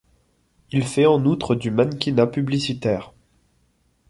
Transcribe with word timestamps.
Il 0.71 0.83
fait 0.83 1.05
en 1.05 1.23
outre 1.25 1.53
du 1.53 1.69
mannequinat 1.69 2.25
publicitaire. 2.25 3.13